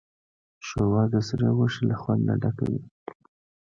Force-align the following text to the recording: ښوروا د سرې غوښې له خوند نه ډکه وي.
ښوروا 0.65 1.03
د 1.13 1.15
سرې 1.27 1.49
غوښې 1.57 1.81
له 1.89 1.95
خوند 2.01 2.21
نه 2.27 2.35
ډکه 2.41 2.65
وي. 2.71 2.81